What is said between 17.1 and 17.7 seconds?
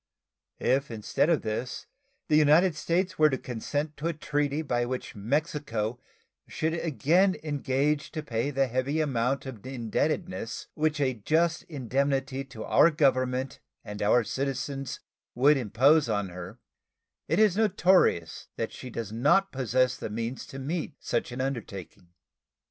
it is